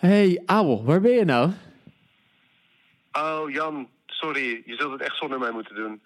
[0.00, 1.50] Hey, Abel, waar ben je nou?
[3.12, 4.62] Oh, Jan, sorry.
[4.64, 6.00] Je zult het echt zonder mij moeten doen.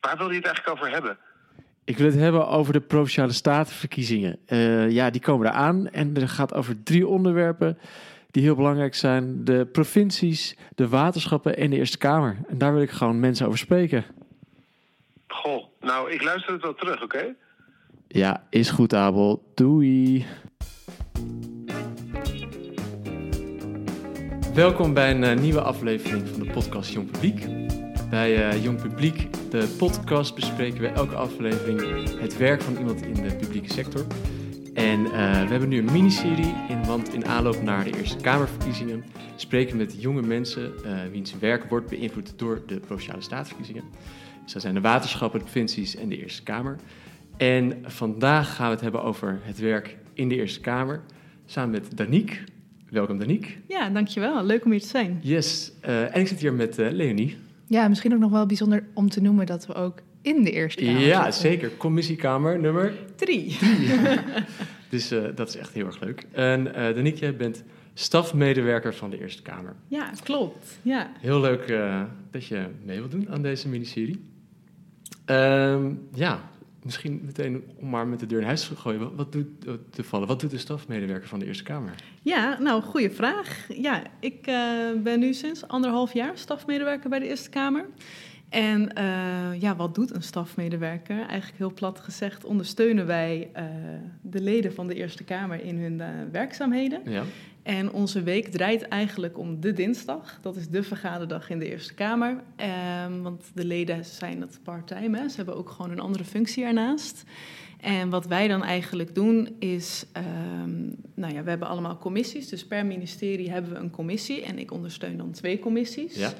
[0.00, 1.18] Waar wil je het eigenlijk over hebben?
[1.84, 4.38] Ik wil het hebben over de Provinciale Statenverkiezingen.
[4.48, 7.78] Uh, ja, die komen eraan en er gaat over drie onderwerpen
[8.30, 9.44] die heel belangrijk zijn.
[9.44, 12.36] De provincies, de waterschappen en de Eerste Kamer.
[12.48, 14.04] En daar wil ik gewoon mensen over spreken.
[15.28, 17.34] Goh, nou, ik luister het wel terug, oké?
[18.08, 19.50] Ja, is goed, Abel.
[19.54, 20.26] Doei.
[24.54, 27.46] Welkom bij een eh, nieuwe aflevering van de podcast Jong Publiek.
[28.10, 31.80] Bij uh, Jong Publiek, de podcast, bespreken we elke aflevering
[32.20, 34.06] het werk van iemand in de publieke sector.
[34.74, 39.04] En uh, we hebben nu een miniserie, in, want in aanloop naar de Eerste Kamerverkiezingen
[39.36, 43.84] spreken we met jonge mensen uh, wiens werk wordt beïnvloed door de Provinciale Staatsverkiezingen.
[44.44, 46.76] Dus zijn de waterschappen, de provincies en de Eerste Kamer.
[47.36, 51.02] En vandaag gaan we het hebben over het werk in de Eerste Kamer,
[51.46, 52.53] samen met Danique.
[52.94, 53.50] Welkom Danique.
[53.68, 54.44] Ja, dankjewel.
[54.44, 55.18] Leuk om hier te zijn.
[55.22, 55.72] Yes.
[55.84, 57.36] Uh, en ik zit hier met uh, Leonie.
[57.66, 60.84] Ja, misschien ook nog wel bijzonder om te noemen dat we ook in de Eerste
[60.84, 61.40] Kamer Ja, zitten.
[61.50, 61.76] zeker.
[61.76, 63.58] Commissiekamer nummer drie.
[64.90, 66.26] dus uh, dat is echt heel erg leuk.
[66.32, 69.74] En Danique, jij bent stafmedewerker van de Eerste Kamer.
[69.88, 70.78] Ja, klopt.
[70.82, 71.10] Ja.
[71.20, 71.78] Heel leuk
[72.30, 74.24] dat je mee wilt doen aan deze miniserie.
[75.26, 76.50] Um, ja,
[76.84, 79.16] misschien meteen om maar met de deur in huis te gooien.
[79.16, 79.46] Wat doet,
[79.90, 81.94] te vallen, wat doet de stafmedewerker van de Eerste Kamer?
[82.22, 83.66] Ja, nou, goede vraag.
[83.68, 84.56] Ja, ik uh,
[85.02, 87.86] ben nu sinds anderhalf jaar stafmedewerker bij de Eerste Kamer.
[88.48, 91.16] En uh, ja, wat doet een stafmedewerker?
[91.16, 93.62] Eigenlijk heel plat gezegd ondersteunen wij uh,
[94.22, 97.00] de leden van de Eerste Kamer in hun werkzaamheden.
[97.04, 97.22] Ja.
[97.64, 100.38] En onze week draait eigenlijk om de dinsdag.
[100.42, 102.42] Dat is de vergaderdag in de Eerste Kamer.
[103.06, 105.28] Um, want de leden zijn het part-time.
[105.28, 107.24] Ze hebben ook gewoon een andere functie ernaast.
[107.80, 110.06] En wat wij dan eigenlijk doen is...
[110.16, 112.48] Um, nou ja, we hebben allemaal commissies.
[112.48, 114.42] Dus per ministerie hebben we een commissie.
[114.42, 116.14] En ik ondersteun dan twee commissies.
[116.14, 116.32] Ja.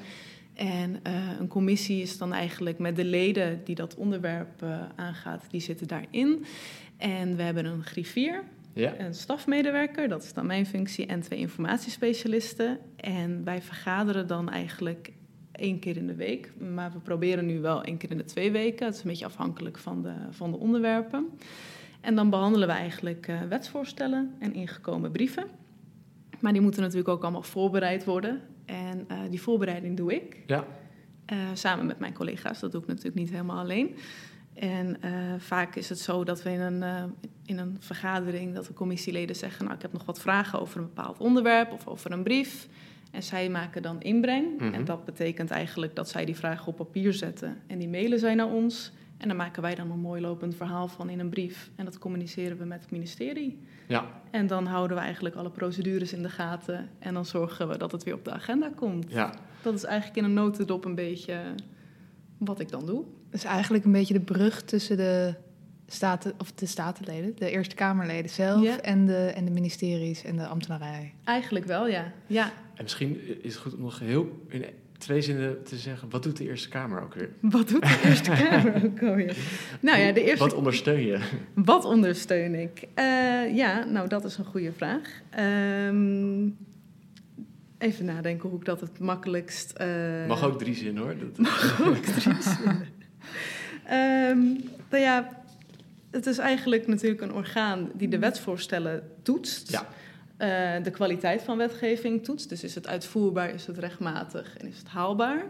[0.53, 5.45] En uh, een commissie is dan eigenlijk met de leden die dat onderwerp uh, aangaat...
[5.49, 6.45] die zitten daarin.
[6.97, 8.43] En we hebben een griffier...
[8.75, 8.99] Ja.
[8.99, 12.79] Een stafmedewerker, dat is dan mijn functie, en twee informatiespecialisten.
[12.95, 15.11] En wij vergaderen dan eigenlijk
[15.51, 16.51] één keer in de week.
[16.59, 18.85] Maar we proberen nu wel één keer in de twee weken.
[18.85, 21.29] Het is een beetje afhankelijk van de, van de onderwerpen.
[22.01, 25.45] En dan behandelen we eigenlijk uh, wetsvoorstellen en ingekomen brieven.
[26.39, 28.41] Maar die moeten natuurlijk ook allemaal voorbereid worden.
[28.65, 30.37] En uh, die voorbereiding doe ik.
[30.45, 30.65] Ja.
[31.33, 32.59] Uh, samen met mijn collega's.
[32.59, 33.95] Dat doe ik natuurlijk niet helemaal alleen.
[34.55, 37.03] En uh, vaak is het zo dat we in een, uh,
[37.45, 40.85] in een vergadering, dat de commissieleden zeggen, nou ik heb nog wat vragen over een
[40.85, 42.67] bepaald onderwerp of over een brief.
[43.11, 44.59] En zij maken dan inbreng.
[44.59, 44.73] Mhm.
[44.73, 47.57] En dat betekent eigenlijk dat zij die vragen op papier zetten.
[47.67, 48.91] En die mailen zij naar ons.
[49.17, 51.69] En daar maken wij dan een mooi lopend verhaal van in een brief.
[51.75, 53.59] En dat communiceren we met het ministerie.
[53.87, 54.05] Ja.
[54.31, 56.89] En dan houden we eigenlijk alle procedures in de gaten.
[56.99, 59.11] En dan zorgen we dat het weer op de agenda komt.
[59.11, 59.33] Ja.
[59.61, 61.39] Dat is eigenlijk in een notendop een beetje
[62.37, 63.03] wat ik dan doe.
[63.35, 65.33] Dus eigenlijk een beetje de brug tussen de,
[65.87, 68.81] staten, of de statenleden, de Eerste Kamerleden zelf Ja.
[68.81, 71.13] en, de, en de ministeries en de ambtenarij.
[71.23, 72.13] Eigenlijk wel, ja.
[72.27, 72.51] ja.
[72.75, 74.65] En misschien is het goed om nog heel in
[74.97, 76.09] twee zinnen te zeggen...
[76.09, 77.29] wat doet de Eerste Kamer ook weer?
[77.55, 79.37] Wat doet de Eerste Kamer ook alweer?
[79.79, 80.43] Nou ja, de eerste...
[80.43, 81.19] Wat ondersteun je?
[81.53, 82.87] Wat ondersteun ik?
[82.95, 85.21] Uh, ja, nou dat is een goede vraag.
[85.87, 86.57] Um,
[87.77, 89.73] even nadenken hoe ik dat het makkelijkst...
[89.81, 90.27] Uh...
[90.27, 91.15] Mag ook drie zinnen hoor.
[91.17, 91.37] Dat...
[91.47, 92.93] Mag ook drie zinnen.
[93.91, 95.43] Um, nou ja,
[96.11, 99.71] het is eigenlijk natuurlijk een orgaan die de wetsvoorstellen toetst.
[99.71, 99.87] Ja.
[100.77, 102.49] Uh, de kwaliteit van wetgeving toetst.
[102.49, 105.45] Dus is het uitvoerbaar, is het rechtmatig en is het haalbaar?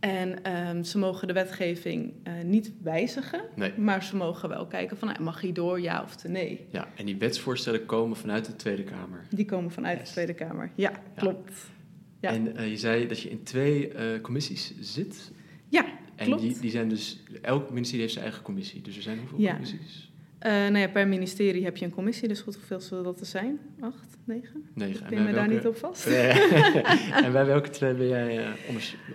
[0.00, 3.72] En um, ze mogen de wetgeving uh, niet wijzigen, nee.
[3.76, 6.66] maar ze mogen wel kijken van, nou, mag hij door, ja of nee.
[6.70, 9.24] Ja, en die wetsvoorstellen komen vanuit de Tweede Kamer.
[9.30, 10.06] Die komen vanuit yes.
[10.06, 11.00] de Tweede Kamer, ja, ja.
[11.16, 11.52] klopt.
[12.20, 12.30] Ja.
[12.30, 15.32] En uh, je zei dat je in twee uh, commissies zit.
[16.16, 16.42] En klopt.
[16.42, 18.82] die, die zijn dus, elk ministerie heeft zijn eigen commissie.
[18.82, 19.50] Dus er zijn hoeveel ja.
[19.52, 20.10] commissies?
[20.46, 23.26] Uh, nou ja, per ministerie heb je een commissie, dus goed, hoeveel zullen dat er
[23.26, 23.58] zijn?
[23.80, 24.64] Acht, negen?
[24.74, 25.04] Negen.
[25.04, 26.06] Ik ben me daar niet op vast.
[27.24, 28.52] En bij welke twee ben jij, uh,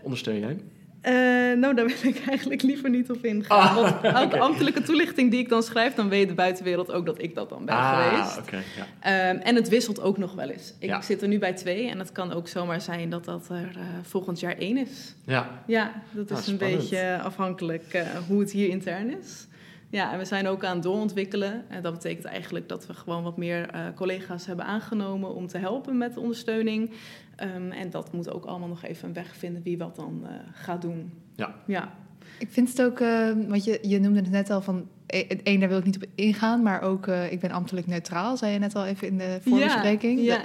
[0.01, 0.57] ondersteun jij?
[1.05, 1.11] Uh,
[1.57, 3.59] nou, daar wil ik eigenlijk liever niet op ingaan.
[3.59, 4.39] Ah, Want elke okay.
[4.39, 7.65] ambtelijke toelichting die ik dan schrijf, dan weet de buitenwereld ook dat ik dat dan
[7.65, 8.37] ben ah, geweest.
[8.37, 8.61] Okay,
[9.01, 9.29] ja.
[9.29, 10.73] um, en het wisselt ook nog wel eens.
[10.79, 11.01] Ik ja.
[11.01, 13.83] zit er nu bij twee en het kan ook zomaar zijn dat dat er uh,
[14.01, 15.15] volgend jaar één is.
[15.25, 16.79] Ja, ja dat is ah, een spannend.
[16.79, 19.47] beetje afhankelijk uh, hoe het hier intern is.
[19.91, 21.63] Ja, en we zijn ook aan het doorontwikkelen.
[21.69, 25.57] En dat betekent eigenlijk dat we gewoon wat meer uh, collega's hebben aangenomen om te
[25.57, 26.91] helpen met de ondersteuning.
[27.55, 30.29] Um, en dat moet ook allemaal nog even een weg vinden wie wat dan uh,
[30.53, 31.11] gaat doen.
[31.35, 31.55] Ja.
[31.67, 31.93] ja.
[32.39, 35.43] Ik vind het ook, uh, want je, je noemde het net al van e- het
[35.43, 38.53] één, daar wil ik niet op ingaan, maar ook eh, ik ben ambtelijk neutraal, zei
[38.53, 40.19] je net al even in de voorbespreking.
[40.19, 40.43] Ja,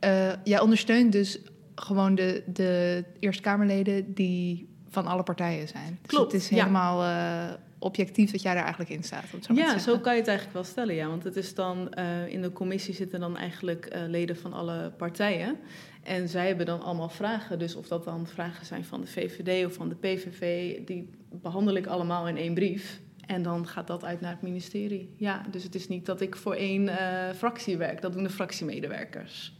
[0.00, 1.38] eh, jij ondersteunt dus
[1.74, 5.98] gewoon de, de Eerste Kamerleden die van alle partijen zijn.
[6.02, 6.56] Dus Klopt, het is ja.
[6.56, 9.24] helemaal eh, objectief dat jij daar eigenlijk in staat.
[9.24, 11.08] Om het zo maar te Ja, zo kan je het eigenlijk wel stellen, ja.
[11.08, 14.92] Want het is dan, eh, in de commissie zitten dan eigenlijk eh, leden van alle
[14.96, 15.58] partijen.
[16.02, 17.58] En zij hebben dan allemaal vragen.
[17.58, 21.74] Dus of dat dan vragen zijn van de VVD of van de PVV, die behandel
[21.74, 23.00] ik allemaal in één brief.
[23.26, 25.14] En dan gaat dat uit naar het ministerie.
[25.16, 28.00] Ja, dus het is niet dat ik voor één eh, fractie werk.
[28.00, 29.54] Dat doen de fractiemedewerkers.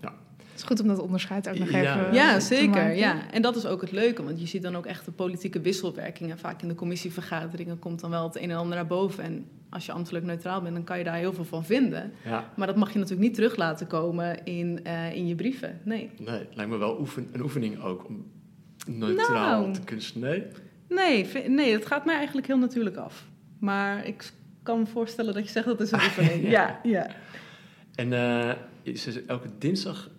[0.00, 0.23] Het
[0.64, 1.80] is goed om dat onderscheid ook nog Ja.
[2.00, 2.68] even Ja, te zeker.
[2.68, 2.96] maken.
[2.96, 3.30] Ja.
[3.30, 6.38] En dat is ook het leuke, want je ziet dan ook echt de politieke wisselwerkingen.
[6.38, 9.24] Vaak in de commissievergaderingen komt dan wel het een en ander naar boven.
[9.24, 12.12] En als je ambtelijk neutraal bent, dan kan je daar heel veel van vinden.
[12.24, 15.80] Ja, Maar dat mag je natuurlijk niet terug laten komen in, eh, in je brieven.
[15.84, 16.10] Nee.
[16.18, 18.24] nee, het lijkt me wel oefen, een oefening ook om
[18.86, 19.72] neutraal Nou.
[19.72, 20.04] te kunnen...
[20.14, 20.42] Nee?
[20.88, 23.26] Nee, nee, dat gaat mij eigenlijk heel natuurlijk af.
[23.58, 24.32] Maar ik
[24.62, 26.48] kan me voorstellen dat je zegt dat is een oefening.
[26.50, 27.06] ja, ja.
[27.94, 28.52] En eh,
[28.82, 30.10] is elke dinsdag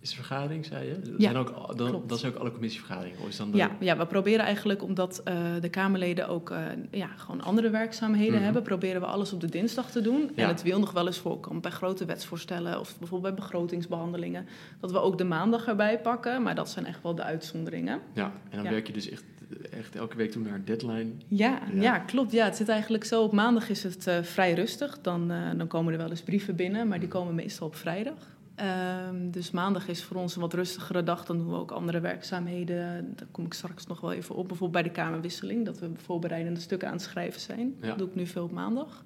[0.00, 1.00] is er vergadering, zei je?
[1.04, 2.08] Ja, zijn ook, dan, klopt.
[2.08, 3.20] dat zijn ook alle commissievergaderingen?
[3.20, 6.62] Of is dan de- Ja, ja, we proberen eigenlijk, omdat eh, de Kamerleden ook eh,
[6.90, 8.42] ja, gewoon andere werkzaamheden Mhm.
[8.44, 10.30] hebben, proberen we alles op de dinsdag te doen.
[10.34, 10.42] Ja.
[10.42, 14.46] En het wil nog wel eens voorkomen bij grote wetsvoorstellen of bijvoorbeeld bij begrotingsbehandelingen,
[14.80, 18.00] dat we ook de maandag erbij pakken, maar dat zijn echt wel de uitzonderingen.
[18.14, 18.70] Ja, en dan Ja.
[18.70, 19.24] werk je dus echt,
[19.70, 21.10] echt elke week toe naar een deadline.
[21.28, 21.82] Ja, Ja.
[21.82, 21.98] ja.
[21.98, 22.32] klopt.
[22.32, 23.22] Ja, het zit eigenlijk zo.
[23.22, 24.98] Op maandag is het eh, vrij rustig.
[25.00, 28.38] Dan, dan komen er wel eens brieven binnen, maar die komen meestal op vrijdag.
[28.60, 31.24] Ehm, dus maandag is voor ons een wat rustigere dag.
[31.24, 33.12] Dan doen we ook andere werkzaamheden.
[33.16, 34.48] Daar kom ik straks nog wel even op.
[34.48, 37.74] Bijvoorbeeld bij de Kamerwisseling, dat we voorbereidende stukken aan het schrijven zijn.
[37.80, 37.88] Ja.
[37.88, 39.04] Dat doe ik nu veel op maandag.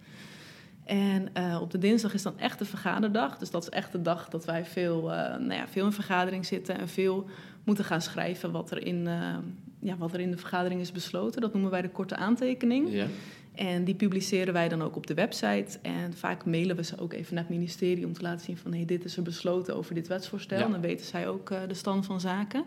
[0.84, 3.38] En eh, op de dinsdag is dan echt de vergaderdag.
[3.38, 6.46] Dus dat is echt de dag dat wij veel, eh, nou ja, veel in vergadering
[6.46, 7.26] zitten en veel
[7.64, 9.36] moeten gaan schrijven wat er, in, eh,
[9.80, 11.40] ja, wat er in de vergadering is besloten.
[11.40, 12.92] Dat noemen wij de korte aantekening.
[12.92, 13.06] Ja.
[13.54, 15.78] En die publiceren wij dan ook op de website.
[15.82, 18.72] En vaak mailen we ze ook even naar het ministerie om te laten zien van
[18.72, 20.58] hey, dit is er besloten over dit wetsvoorstel.
[20.58, 20.68] Ja.
[20.68, 22.64] Dan weten zij ook eh, de stand van zaken.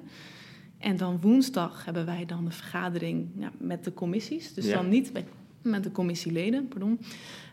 [0.77, 4.53] En dan woensdag hebben wij dan de vergadering ja, met de commissies.
[4.53, 4.73] Dus Ja.
[4.73, 5.25] dan niet met,
[5.61, 6.99] met de commissieleden, pardon.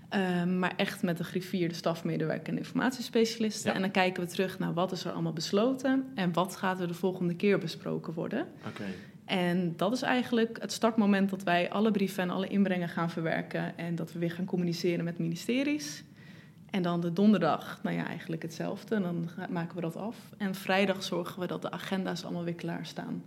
[0.09, 3.71] Ehm, maar echt met de griffier, de stafmedewerker en de informatiespecialisten.
[3.71, 3.77] Ja.
[3.77, 6.89] En dan kijken we terug naar wat is er allemaal besloten en wat gaat er
[6.89, 8.47] de volgende keer besproken worden.
[9.25, 13.79] En dat is eigenlijk het startmoment dat wij alle brieven en alle inbrengen gaan verwerken
[13.79, 16.05] en dat we weer gaan communiceren met ministeries.
[16.71, 18.95] En dan de donderdag, nou ja, eigenlijk hetzelfde.
[18.95, 20.17] En dan maken we dat af.
[20.37, 23.23] En vrijdag zorgen we dat de agenda's allemaal weer klaarstaan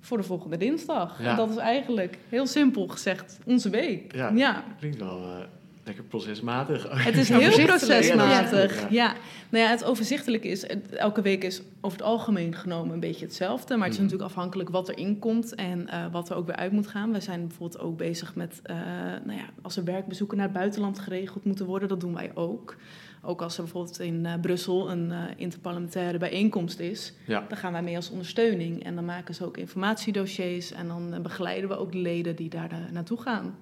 [0.00, 1.22] voor de volgende dinsdag.
[1.22, 1.30] Ja.
[1.30, 4.14] En dat is eigenlijk heel simpel gezegd onze week.
[4.14, 4.28] Ja.
[4.28, 4.64] ja.
[4.78, 5.38] Klinkt wel eh,
[5.84, 6.86] lekker procesmatig.
[7.04, 8.80] Het is heel procesmatig.
[8.80, 8.86] Ja.
[8.90, 9.14] Ja,
[9.50, 13.74] Nou ja, het overzichtelijke is, elke week is over het algemeen genomen een beetje hetzelfde.
[13.76, 14.02] Maar het is Mhm.
[14.10, 17.12] natuurlijk afhankelijk wat erin komt en eh, wat er ook weer uit moet gaan.
[17.12, 18.76] We zijn bijvoorbeeld ook bezig met, eh,
[19.24, 22.76] nou ja, als er werkbezoeken naar het buitenland geregeld moeten worden, dat doen wij ook.
[23.22, 27.44] Ook als er bijvoorbeeld in eh, Brussel een interparlementaire bijeenkomst is, Ja.
[27.48, 28.84] dan gaan wij mee als ondersteuning.
[28.84, 32.70] En dan maken ze ook informatiedossiers en dan begeleiden we ook de leden die daar
[32.92, 33.54] naartoe gaan.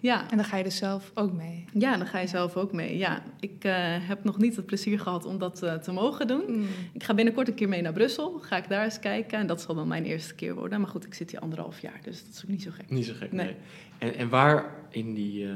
[0.00, 0.30] Ja.
[0.30, 1.64] En dan ga je dus zelf ook mee.
[1.72, 2.98] Ja, dan ga je zelf ook mee.
[2.98, 6.66] Ja, ik eh, heb nog niet het plezier gehad om dat eh, te mogen doen.
[6.92, 8.38] Ik ga binnenkort een keer mee naar Brussel.
[8.38, 9.38] Ga ik daar eens kijken.
[9.38, 10.80] En dat zal dan mijn eerste keer worden.
[10.80, 12.90] Maar goed, ik zit hier anderhalf jaar, dus dat is ook niet zo gek.
[12.90, 13.46] Niet zo gek, nee.
[13.46, 13.56] Nee.
[13.98, 15.50] En, en waar in, die, eh,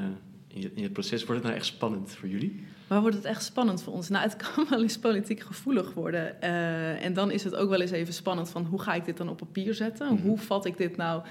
[0.75, 2.64] in, het proces wordt het nou echt spannend voor jullie?
[2.87, 4.08] Waar wordt het echt spannend voor ons?
[4.08, 6.41] Nou, het kan wel eens politiek gevoelig worden.
[6.41, 9.17] Eh, en dan is het ook wel eens even spannend van hoe ga ik dit
[9.17, 10.15] dan op papier zetten?
[10.15, 10.22] Mhm.
[10.22, 11.22] Hoe vat ik dit nou?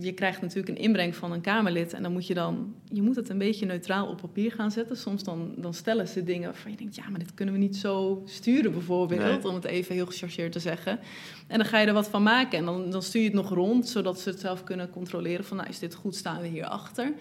[0.00, 3.16] Je krijgt natuurlijk een inbreng van een Kamerlid en dan moet je dan, je moet
[3.16, 4.96] het een beetje neutraal op papier gaan zetten.
[4.96, 7.76] Soms dan, dan stellen ze dingen waarvan je denkt, ja, maar dit kunnen we niet
[7.76, 9.48] zo sturen bijvoorbeeld, Nee.
[9.48, 10.98] om het even heel gechargeerd te zeggen.
[11.46, 13.48] En dan ga je er wat van maken en dan, dan stuur je het nog
[13.50, 17.12] rond, zodat ze het zelf kunnen controleren van, nou, is dit goed, staan we hierachter?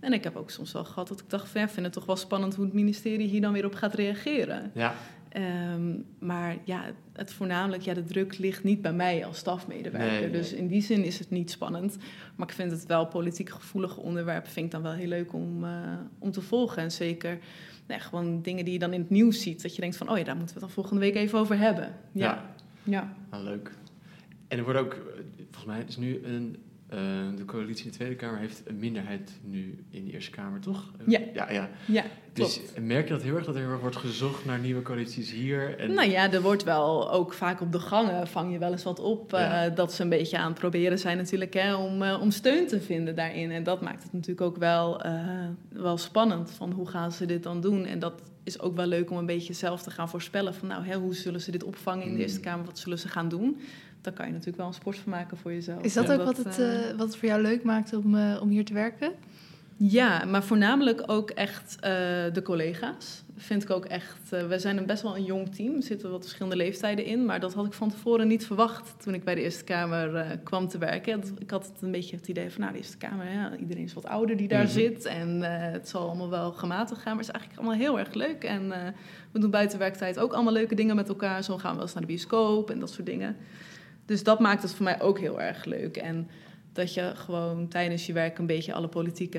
[0.00, 2.06] En ik heb ook soms wel gehad dat ik dacht, van, ja, vind het toch
[2.06, 4.70] wel spannend hoe het ministerie hier dan weer op gaat reageren.
[4.74, 4.94] Ja,
[5.36, 10.10] Ehm, maar ja, het voornamelijk, ja, de druk ligt niet bij mij als stafmedewerker.
[10.10, 10.30] Nee, nee.
[10.30, 11.96] Dus in die zin is het niet spannend.
[12.36, 15.64] Maar ik vind het wel politiek gevoelige onderwerp, vind ik dan wel heel leuk om,
[15.64, 15.70] eh,
[16.18, 16.82] om te volgen.
[16.82, 17.38] En zeker
[17.86, 20.18] nou gewoon dingen die je dan in het nieuws ziet, dat je denkt van, oh
[20.18, 21.94] ja, daar moeten we het dan volgende week even over hebben.
[22.12, 22.52] Ja, Ja.
[22.82, 23.14] ja.
[23.28, 23.70] ah, leuk.
[24.48, 24.98] En er wordt ook, eh,
[25.50, 26.56] volgens mij is nu een,
[26.88, 26.98] eh,
[27.36, 30.92] de coalitie in de Tweede Kamer heeft een minderheid nu in de Eerste Kamer, toch?
[31.06, 31.20] Ja.
[31.34, 31.68] Ja, ja.
[31.86, 32.60] ja klopt.
[32.74, 35.32] Dus merk je dat heel erg, dat er heel erg wordt gezocht naar nieuwe coalities
[35.32, 35.78] hier?
[35.78, 38.82] En, Nou ja, er wordt wel ook vaak op de gangen vang je wel eens
[38.84, 39.32] wat op.
[39.32, 39.68] eh, Ja.
[39.68, 42.80] dat ze een beetje aan het proberen zijn natuurlijk hè, om, eh, om steun te
[42.80, 43.50] vinden daarin.
[43.50, 45.14] En dat maakt het natuurlijk ook wel, eh,
[45.68, 47.84] wel spannend van hoe gaan ze dit dan doen.
[47.84, 50.84] En dat is ook wel leuk om een beetje zelf te gaan voorspellen van nou,
[50.86, 52.20] hè, hoe zullen ze dit opvangen in de Mm.
[52.20, 52.64] Eerste Kamer?
[52.66, 53.60] Wat zullen ze gaan doen?
[54.06, 55.82] Daar kan je natuurlijk wel een sport van maken voor jezelf.
[55.82, 58.38] Is dat ook wat het, eh, eh, wat het voor jou leuk maakt om, eh,
[58.42, 59.12] om hier te werken?
[59.78, 61.90] Ja, maar voornamelijk ook echt eh,
[62.32, 63.24] de collega's.
[63.36, 64.32] Vind ik ook echt.
[64.32, 65.74] Uh, we zijn een best wel een jong team.
[65.74, 67.24] Er zitten wat verschillende leeftijden in.
[67.24, 70.26] Maar dat had ik van tevoren niet verwacht toen ik bij de Eerste Kamer uh,
[70.42, 71.22] kwam te werken.
[71.38, 73.94] Ik had het een beetje het idee van, nou, de Eerste Kamer, ja, iedereen is
[73.94, 74.74] wat ouder die daar mm -hmm.
[74.74, 75.04] zit.
[75.04, 77.16] En het zal allemaal wel gematigd gaan.
[77.16, 78.44] Maar het is eigenlijk allemaal heel erg leuk.
[78.44, 78.68] En
[79.32, 81.44] we doen buiten werktijd ook allemaal leuke dingen met elkaar.
[81.44, 83.36] Zo gaan we wel eens naar de bioscoop en dat soort dingen.
[84.06, 85.96] Dus dat maakt het voor mij ook heel erg leuk.
[85.96, 86.28] En
[86.72, 89.38] dat je gewoon tijdens je werk een beetje alle politieke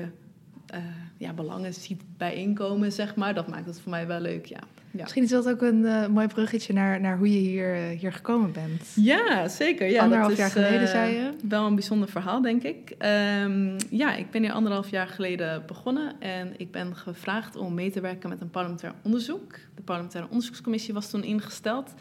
[0.74, 0.78] uh,
[1.16, 3.34] ja, belangen ziet bijeenkomen, zeg maar.
[3.34, 4.58] Dat maakt het voor mij wel leuk, ja.
[4.90, 5.02] ja.
[5.02, 8.12] Misschien is dat ook een uh, mooi bruggetje naar, naar hoe je hier, uh, hier
[8.12, 8.92] gekomen bent.
[8.94, 9.90] Ja, zeker.
[9.90, 11.30] Ja, anderhalf dat jaar is, geleden, zei je?
[11.48, 12.94] Wel een bijzonder verhaal, denk ik.
[13.42, 16.20] Um, ja, ik ben hier anderhalf jaar geleden begonnen.
[16.20, 19.52] En ik ben gevraagd om mee te werken met een parlementair onderzoek.
[19.74, 21.94] De parlementaire onderzoekscommissie was toen ingesteld.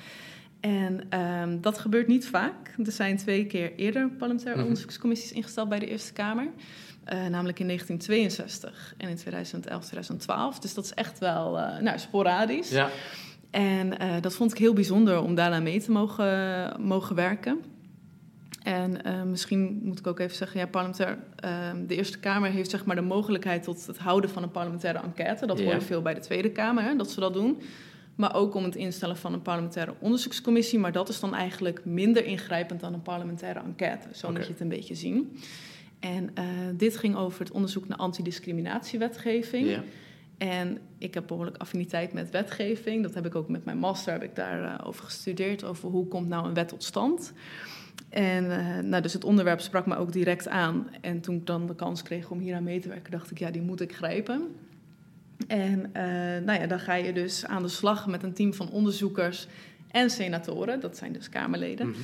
[0.59, 2.75] En um, dat gebeurt niet vaak.
[2.85, 4.67] Er zijn twee keer eerder parlementaire -hmm.
[4.67, 6.43] onderzoekscommissies ingesteld bij de Eerste Kamer.
[6.43, 10.59] Uh, namelijk in 1962 en in 2011, 2012.
[10.59, 12.69] Dus dat is echt wel uh, nou, sporadisch.
[12.69, 12.89] Ja.
[13.51, 17.59] En uh, dat vond ik heel bijzonder om daarna mee te mogen, mogen werken.
[18.63, 21.17] En misschien moet ik ook even zeggen, ja, parlementair,
[21.87, 25.45] de Eerste Kamer heeft zeg maar de mogelijkheid tot het houden van een parlementaire enquête.
[25.45, 27.61] Dat hoor je veel bij de Tweede Kamer, hè, dat ze dat doen.
[28.17, 30.79] Maar ook om het instellen van een parlementaire onderzoekscommissie.
[30.79, 34.07] Maar dat is dan eigenlijk minder ingrijpend dan een parlementaire enquête.
[34.11, 34.37] Zo okay.
[34.37, 35.37] moet je het een beetje zien.
[35.99, 36.43] En uh,
[36.75, 39.67] dit ging over het onderzoek naar antidiscriminatiewetgeving.
[39.67, 39.83] Ja.
[40.37, 43.03] En ik heb behoorlijk affiniteit met wetgeving.
[43.03, 45.63] Dat heb ik ook met mijn master heb ik daarover uh, over gestudeerd.
[45.63, 47.33] Over hoe komt nou een wet tot stand.
[48.09, 50.87] En uh, nou, dus het onderwerp sprak me ook direct aan.
[51.01, 53.39] En toen ik dan de kans kreeg om hier aan mee te werken, dacht ik,
[53.39, 54.55] ja, die moet ik grijpen.
[55.47, 56.03] En uh,
[56.45, 59.47] nou ja, dan ga je dus aan de slag met een team van onderzoekers
[59.91, 60.79] en senatoren.
[60.79, 61.87] Dat zijn dus Kamerleden.
[61.89, 61.99] Mhm.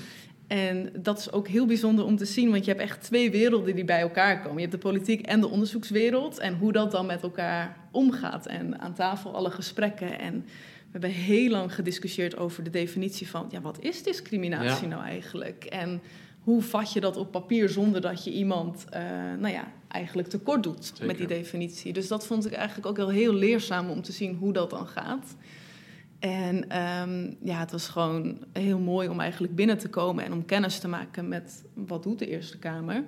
[0.48, 3.76] En dat is ook heel bijzonder om te zien, want je hebt echt twee werelden
[3.76, 4.56] die bij elkaar komen.
[4.56, 8.46] Je hebt de politiek en de onderzoekswereld en hoe dat dan met elkaar omgaat.
[8.46, 10.20] En aan tafel alle gesprekken.
[10.20, 14.96] En we hebben heel lang gediscussieerd over de definitie van, ja, wat is discriminatie Ja.
[14.96, 15.64] nou eigenlijk?
[15.64, 16.02] En
[16.44, 19.00] hoe vat je dat op papier zonder dat je iemand, uh,
[19.40, 21.06] nou ja, eigenlijk tekort doet Zeker.
[21.06, 21.94] met die definitie.
[21.94, 24.88] Dus dat vond ik eigenlijk ook wel heel leerzaam om te zien hoe dat dan
[24.88, 25.36] gaat.
[26.20, 30.46] En um, ja, het was gewoon heel mooi om eigenlijk binnen te komen en om
[30.46, 33.04] kennis te maken met wat doet de Eerste Kamer.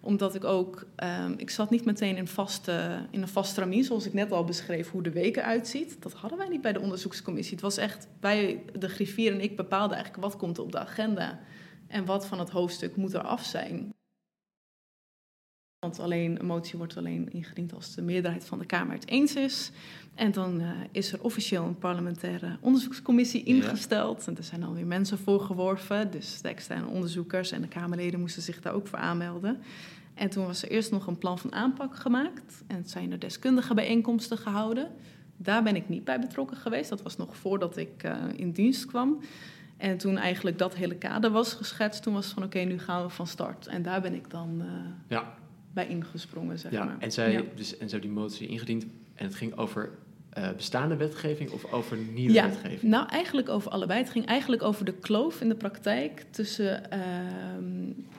[0.00, 0.86] Omdat ik ook,
[1.26, 4.44] um, ik zat niet meteen in, vaste, in een vast stramien, zoals ik net al
[4.44, 6.02] beschreef, hoe de weken uitziet.
[6.02, 7.52] Dat hadden wij niet bij de onderzoekscommissie.
[7.52, 11.40] Het was echt, wij, de griffier en ik bepaalden eigenlijk wat komt op de agenda
[11.86, 13.92] en wat van het hoofdstuk moet er af zijn.
[15.84, 19.34] Want alleen, een motie wordt alleen ingediend als de meerderheid van de Kamer het eens
[19.34, 19.70] is.
[20.14, 24.20] En dan uh, is er officieel een parlementaire onderzoekscommissie ingesteld.
[24.20, 24.26] Ja.
[24.26, 26.10] En er zijn dan weer mensen voor geworven.
[26.10, 29.62] Dus de externe onderzoekers en de Kamerleden moesten zich daar ook voor aanmelden.
[30.14, 32.62] En toen was er eerst nog een plan van aanpak gemaakt.
[32.66, 34.90] En het zijn er deskundige bijeenkomsten gehouden.
[35.36, 36.88] Daar ben ik niet bij betrokken geweest.
[36.88, 39.20] Dat was nog voordat ik uh, in dienst kwam.
[39.76, 42.78] En toen eigenlijk dat hele kader was geschetst, toen was het van oké, okay, nu
[42.78, 43.66] gaan we van start.
[43.66, 44.66] En daar ben ik dan uh,
[45.08, 45.42] ja.
[45.74, 46.84] Bij ingesprongen, zeg ja.
[46.84, 46.98] maar.
[46.98, 47.42] En zij, ja.
[47.54, 49.98] dus, en zij die motie ingediend en het ging over
[50.38, 52.82] uh, bestaande wetgeving of over nieuwe ja, wetgeving?
[52.82, 54.00] Nou, eigenlijk over allebei.
[54.00, 56.98] Het ging eigenlijk over de kloof in de praktijk tussen, uh,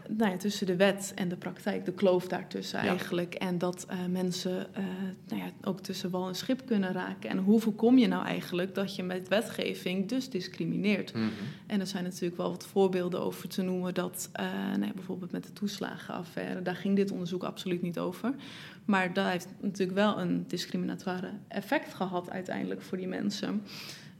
[0.08, 1.86] nou ja, tussen de wet en de praktijk.
[1.86, 2.90] De kloof daartussen ja.
[2.90, 3.34] eigenlijk.
[3.34, 4.68] En dat uh, mensen
[5.28, 7.30] nou ja, ook tussen wal en schip kunnen raken.
[7.30, 11.14] En hoe voorkom je nou eigenlijk dat je met wetgeving dus discrimineert?
[11.14, 11.32] Mm -hmm.
[11.68, 13.94] En er zijn natuurlijk wel wat voorbeelden over te noemen.
[13.94, 14.30] Dat
[14.78, 18.34] nou bijvoorbeeld met de toeslagenaffaire, daar ging dit onderzoek absoluut niet over.
[18.86, 23.62] Maar dat heeft natuurlijk wel een discriminatoire effect gehad uiteindelijk voor die mensen.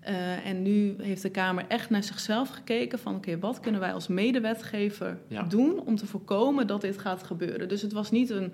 [0.10, 3.16] Uh, en nu heeft de Kamer echt naar zichzelf gekeken van...
[3.16, 5.44] oké, okay, wat kunnen wij als medewetgever ja.
[5.44, 7.68] doen om te voorkomen dat dit gaat gebeuren?
[7.68, 8.54] Dus het was niet een...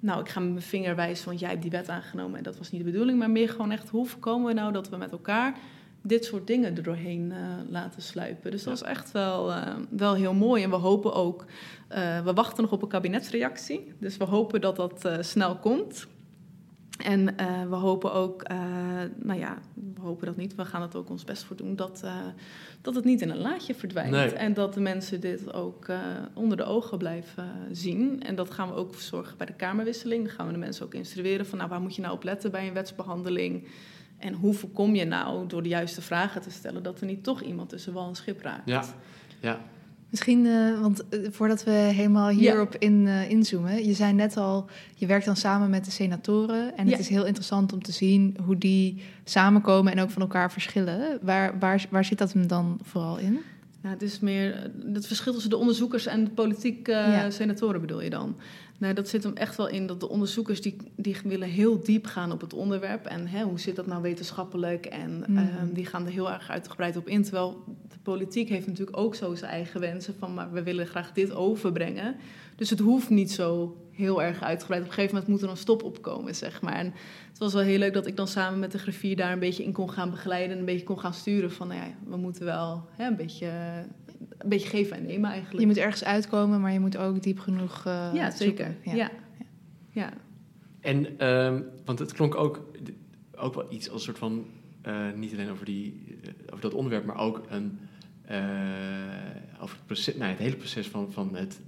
[0.00, 2.36] nou, ik ga met mijn vinger wijzen, want jij hebt die wet aangenomen...
[2.36, 3.88] en dat was niet de bedoeling, maar meer gewoon echt...
[3.88, 5.54] hoe voorkomen we nou dat we met elkaar
[6.02, 7.36] dit soort dingen er doorheen uh,
[7.68, 8.50] laten sluipen.
[8.50, 10.62] Dus dat was echt wel, uh, wel heel mooi.
[10.62, 11.44] En we hopen ook...
[11.90, 13.92] Uh, we wachten nog op een kabinetsreactie.
[13.98, 16.06] Dus we hopen dat dat snel komt.
[17.04, 17.24] En
[17.68, 18.48] we hopen ook...
[19.16, 19.58] nou ja,
[19.94, 20.54] we hopen dat niet.
[20.54, 21.76] We gaan er ook ons best voor doen...
[21.76, 22.04] dat,
[22.80, 24.10] dat het niet in een laadje verdwijnt.
[24.10, 24.32] Nee.
[24.32, 25.86] En dat de mensen dit ook
[26.34, 28.22] onder de ogen blijven zien.
[28.22, 30.24] En dat gaan we ook zorgen bij de Kamerwisseling.
[30.24, 31.58] Dan gaan we de mensen ook instrueren van...
[31.58, 33.68] nou, waar moet je nou op letten bij een wetsbehandeling...
[34.20, 37.42] En hoe voorkom je nou door de juiste vragen te stellen dat er niet toch
[37.42, 38.68] iemand tussen wal en schip raakt?
[38.68, 38.84] Ja,
[39.40, 39.60] ja.
[40.10, 42.78] Misschien, uh, want uh, voordat we helemaal hierop ja.
[42.78, 46.84] in, uh, inzoomen, je zei net al, je werkt dan samen met de senatoren en
[46.84, 46.90] Ja.
[46.90, 51.18] het is heel interessant om te zien hoe die samenkomen en ook van elkaar verschillen.
[51.22, 53.38] Waar, waar, waar zit dat hem dan vooral in?
[53.82, 57.30] Nou, het is meer het verschil tussen de onderzoekers en de politiek Ja.
[57.30, 58.36] senatoren bedoel je dan?
[58.80, 62.06] Nou, dat zit hem echt wel in dat de onderzoekers die, die willen heel diep
[62.06, 63.06] gaan op het onderwerp.
[63.06, 64.86] En hè, hoe zit dat nou wetenschappelijk?
[64.86, 65.36] En Mm.
[65.36, 67.22] ehm, die gaan er heel erg uitgebreid op in.
[67.22, 71.12] Terwijl de politiek heeft natuurlijk ook zo zijn eigen wensen van, maar we willen graag
[71.12, 72.16] dit overbrengen.
[72.56, 74.82] Dus het hoeft niet zo heel erg uitgebreid.
[74.82, 76.74] Op een gegeven moment moet er een stop opkomen, zeg maar.
[76.74, 76.92] En
[77.28, 79.64] het was wel heel leuk dat ik dan samen met de griffier daar een beetje
[79.64, 80.52] in kon gaan begeleiden.
[80.52, 83.50] En een beetje kon gaan sturen van, nou ja, we moeten wel hè, een, beetje,
[84.38, 85.60] een beetje geven en nemen eigenlijk.
[85.60, 88.64] Je moet ergens uitkomen, maar je moet ook diep genoeg eh, ja, zeker.
[88.64, 88.96] zoeken.
[88.96, 89.10] Ja.
[89.90, 90.12] Ja.
[90.80, 92.70] En, ehm, want het klonk ook,
[93.36, 94.46] ook wel iets als een soort van,
[94.82, 97.78] eh, niet alleen over, die, eh, over dat onderwerp, maar ook een,
[98.22, 98.38] eh,
[99.60, 101.60] over het, proces, nou, het hele proces van, van het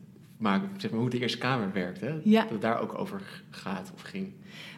[0.43, 2.01] maken, zeg maar, hoe de Eerste Kamer werkt.
[2.01, 2.15] Hè?
[2.25, 2.43] Ja.
[2.43, 4.33] Dat het daar ook over gaat of ging.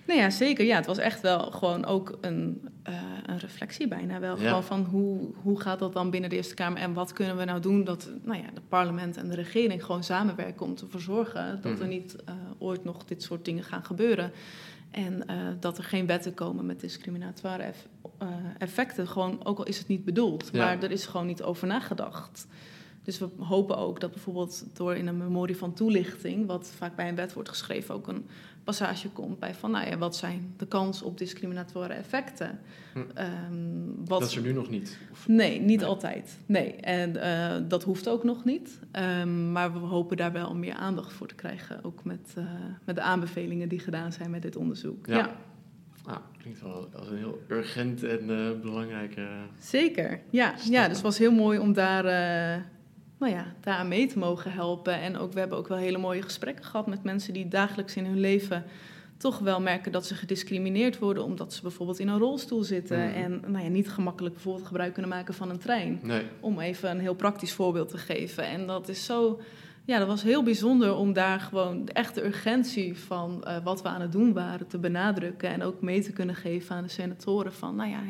[0.06, 0.64] Nou ja, zeker.
[0.64, 2.94] Ja, het was echt wel gewoon ook een, eh,
[3.26, 4.38] een reflectie bijna wel.
[4.38, 4.48] Ja.
[4.48, 7.44] Gewoon van hoe, hoe gaat dat dan binnen de Eerste Kamer en wat kunnen we
[7.44, 11.58] nou doen dat nou ja, de parlement en de regering gewoon samenwerken om ervoor zorgen
[11.62, 11.88] dat er Mhm.
[11.88, 14.32] niet eh, ooit nog dit soort dingen gaan gebeuren.
[14.90, 17.86] En eh, dat er geen wetten komen met discriminatoire eff-
[18.58, 19.08] effecten.
[19.08, 20.64] Gewoon, ook al is het niet bedoeld, Ja.
[20.64, 22.46] maar er is gewoon niet over nagedacht.
[23.04, 27.08] Dus we hopen ook dat bijvoorbeeld door in een memorie van toelichting, wat vaak bij
[27.08, 28.26] een wet wordt geschreven, ook een
[28.64, 32.58] passage komt bij van, nou ja, wat zijn de kansen op discriminatoire effecten?
[32.92, 32.98] Hm.
[33.14, 33.26] Ehm,
[33.96, 34.98] wat, Dat is er nu nog niet.
[35.12, 35.88] Of, Nee, niet Nee.
[35.88, 36.38] altijd.
[36.46, 38.78] Nee, en eh, dat hoeft ook nog niet.
[38.90, 42.44] Ehm, maar we hopen daar wel meer aandacht voor te krijgen, ook met, eh,
[42.84, 45.06] met de aanbevelingen die gedaan zijn met dit onderzoek.
[45.06, 45.16] Ja.
[45.16, 45.36] ja.
[46.06, 49.26] nou, klinkt wel als een heel urgent en eh, belangrijke...
[49.58, 50.46] Zeker, ja.
[50.48, 50.72] Stappen.
[50.72, 50.82] ja.
[50.86, 52.04] Dus het was heel mooi om daar,
[53.24, 55.00] nou ja, daar mee te mogen helpen.
[55.00, 58.04] En ook, we hebben ook wel hele mooie gesprekken gehad met mensen die dagelijks in
[58.04, 58.64] hun leven
[59.16, 63.14] toch wel merken dat ze gediscrimineerd worden omdat ze bijvoorbeeld in een rolstoel zitten Mhm.
[63.14, 65.98] en nou ja, niet gemakkelijk bijvoorbeeld gebruik kunnen maken van een trein.
[66.02, 68.44] Nee, Om even een heel praktisch voorbeeld te geven.
[68.46, 69.40] En dat is zo,
[69.84, 73.88] ja, dat was heel bijzonder om daar gewoon echt de urgentie van eh, wat we
[73.88, 75.48] aan het doen waren te benadrukken.
[75.50, 78.00] En ook mee te kunnen geven aan de senatoren van, nou ja,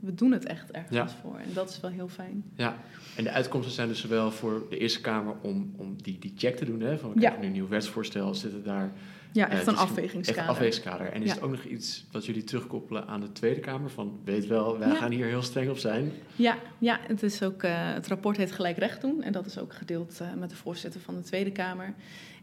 [0.00, 1.08] we doen het echt ergens Ja.
[1.08, 1.36] voor.
[1.36, 2.44] En dat is wel heel fijn.
[2.56, 2.76] ja.
[3.16, 6.56] En de uitkomsten zijn dus zowel voor de Eerste Kamer om, om die, die check
[6.56, 6.80] te doen.
[6.80, 7.20] Hè, van we Ja.
[7.20, 8.92] krijgen nu een nieuw wetsvoorstel, zitten daar...
[9.34, 10.40] Ja, eh, echt een afwegingskader.
[10.42, 11.12] Echt afwegingskader.
[11.12, 11.34] En is Ja.
[11.34, 13.90] het ook nog iets wat jullie terugkoppelen aan de Tweede Kamer?
[13.90, 14.94] Van, weet wel, wij Ja.
[14.94, 16.12] gaan hier heel streng op zijn.
[16.36, 19.22] Ja, ja het, is ook, eh, het rapport heet Gelijk Recht doen.
[19.22, 21.94] En dat is ook gedeeld eh, met de voorzitter van de Tweede Kamer.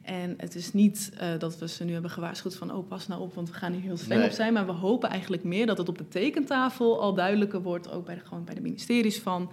[0.02, 2.74] En het is niet dat we ze nu hebben gewaarschuwd van...
[2.74, 4.30] oh, pas nou op, want we gaan hier heel streng Nee.
[4.30, 4.54] op zijn.
[4.54, 7.92] Maar we hopen eigenlijk meer dat het op de tekentafel al duidelijker wordt...
[7.92, 9.52] ook bij de, gewoon bij de ministeries van...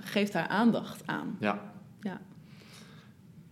[0.00, 1.36] geef daar aandacht aan.
[1.40, 1.72] Ja.
[2.00, 2.20] Ja.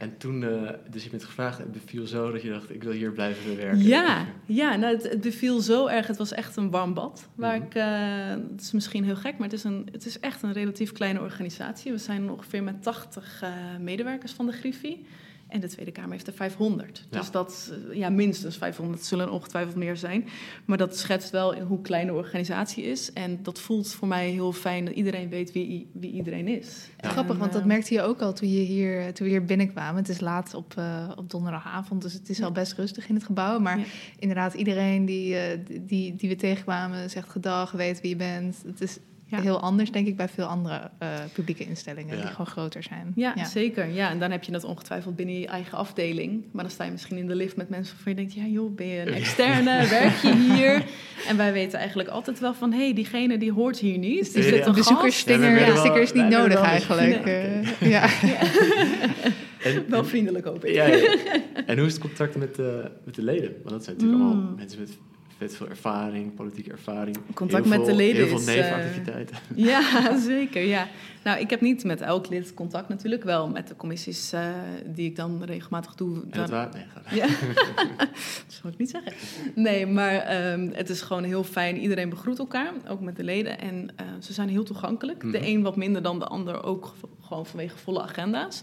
[0.01, 2.93] En toen, eh, dus je bent gevraagd, het beviel zo dat je dacht, ik wil
[2.93, 3.83] hier blijven werken.
[3.83, 6.07] Ja, ja nou, het, het beviel zo erg.
[6.07, 7.29] Het was echt een warm bad.
[7.35, 7.67] Waar Mhm.
[7.67, 10.53] ik, eh, het is misschien heel gek, maar het is, een, het is echt een
[10.53, 11.93] relatief kleine organisatie.
[11.93, 15.07] We zijn ongeveer met 80 eh, medewerkers van de Griffie.
[15.51, 17.07] En de Tweede Kamer heeft er 500.
[17.11, 17.19] Ja.
[17.19, 18.99] Dus dat, eh, ja, minstens 500.
[18.99, 20.29] Het zullen er ongetwijfeld meer zijn.
[20.65, 23.13] Maar dat schetst wel in hoe klein de organisatie is.
[23.13, 26.89] En dat voelt voor mij heel fijn dat iedereen weet wie, wie iedereen is.
[27.01, 27.09] Ja.
[27.09, 29.97] Grappig, want dat eh, merkte je ook al toen, je hier, toen we hier binnenkwamen.
[29.97, 32.45] Het is laat op, eh, op donderdagavond, dus het is Ja.
[32.45, 33.59] al best rustig in het gebouw.
[33.59, 33.85] Maar Ja.
[34.19, 38.63] inderdaad, iedereen die, eh, die, die we tegenkwamen zegt gedag, weet wie je bent.
[38.67, 38.99] Het is
[39.31, 39.41] Ja.
[39.41, 42.21] heel anders, denk ik, bij veel andere eh, publieke instellingen Ja.
[42.23, 43.13] die gewoon groter zijn.
[43.15, 43.89] Ja, zeker.
[43.89, 46.45] Ja, en dan heb je dat ongetwijfeld binnen je eigen afdeling.
[46.53, 48.35] Maar dan sta je misschien in de lift met mensen waarvan je denkt...
[48.35, 49.87] ja joh, ben je een externe?
[49.89, 50.85] Werk je hier?
[51.29, 52.73] En wij weten eigenlijk altijd wel van...
[52.73, 54.33] hé, hey, diegene die hoort hier niet.
[54.35, 54.67] Die zit ja.
[54.67, 57.25] een Bezoekerssticker sticker is niet nodig eigenlijk.
[57.25, 57.45] Nee.
[57.45, 58.09] eh, ja.
[59.63, 60.75] En, Wel vriendelijk hoop ik.
[60.75, 61.15] ja, ja.
[61.67, 63.51] En hoe is het contact met, de met de leden?
[63.63, 64.31] Want dat zijn natuurlijk Mm.
[64.31, 64.91] allemaal mensen met
[65.41, 67.17] vet veel ervaring, politieke ervaring.
[67.35, 69.37] Contact heel met de leden Heel veel nevenactiviteiten.
[69.71, 70.63] Ja, zeker.
[70.63, 70.89] Ja.
[71.25, 73.25] Nou, ik heb niet met elk lid contact natuurlijk.
[73.25, 74.43] Wel met de commissies eh,
[74.87, 76.23] die ik dan regelmatig doe.
[76.31, 76.69] En dat waar?
[76.73, 77.27] Nee, Ja,
[77.97, 78.09] dat
[78.49, 79.13] zal ik niet zeggen.
[79.55, 81.77] Nee, maar ehm, het is gewoon heel fijn.
[81.79, 83.59] Iedereen begroet elkaar, ook met de leden.
[83.59, 85.21] En eh, ze zijn heel toegankelijk.
[85.21, 85.43] De Mhm.
[85.43, 88.63] een wat minder dan de ander, ook gewoon vanwege volle agenda's.